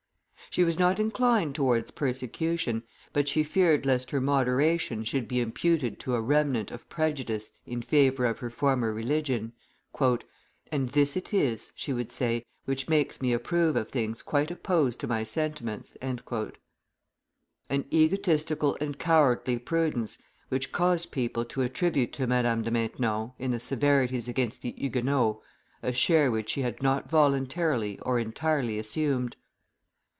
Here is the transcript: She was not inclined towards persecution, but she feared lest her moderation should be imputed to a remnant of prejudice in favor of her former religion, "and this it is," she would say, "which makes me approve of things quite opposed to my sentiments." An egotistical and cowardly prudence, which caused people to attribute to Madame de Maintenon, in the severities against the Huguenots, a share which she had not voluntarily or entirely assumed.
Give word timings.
She 0.49 0.65
was 0.65 0.77
not 0.77 0.99
inclined 0.99 1.55
towards 1.55 1.91
persecution, 1.91 2.83
but 3.13 3.29
she 3.29 3.41
feared 3.41 3.85
lest 3.85 4.11
her 4.11 4.19
moderation 4.19 5.05
should 5.05 5.25
be 5.25 5.39
imputed 5.39 5.97
to 6.01 6.13
a 6.13 6.19
remnant 6.21 6.71
of 6.71 6.89
prejudice 6.89 7.51
in 7.65 7.81
favor 7.81 8.25
of 8.25 8.39
her 8.39 8.49
former 8.49 8.91
religion, 8.93 9.53
"and 10.69 10.89
this 10.89 11.15
it 11.15 11.33
is," 11.33 11.71
she 11.73 11.93
would 11.93 12.11
say, 12.11 12.43
"which 12.65 12.89
makes 12.89 13.21
me 13.21 13.31
approve 13.31 13.77
of 13.77 13.87
things 13.87 14.21
quite 14.21 14.51
opposed 14.51 14.99
to 14.99 15.07
my 15.07 15.23
sentiments." 15.23 15.95
An 16.01 16.19
egotistical 17.93 18.77
and 18.81 18.99
cowardly 18.99 19.57
prudence, 19.57 20.17
which 20.49 20.73
caused 20.73 21.13
people 21.13 21.45
to 21.45 21.61
attribute 21.61 22.11
to 22.13 22.27
Madame 22.27 22.61
de 22.63 22.71
Maintenon, 22.71 23.31
in 23.39 23.51
the 23.51 23.59
severities 23.61 24.27
against 24.27 24.63
the 24.63 24.73
Huguenots, 24.77 25.39
a 25.81 25.93
share 25.93 26.29
which 26.29 26.49
she 26.49 26.61
had 26.61 26.83
not 26.83 27.09
voluntarily 27.09 27.97
or 27.99 28.19
entirely 28.19 28.77
assumed. 28.77 29.37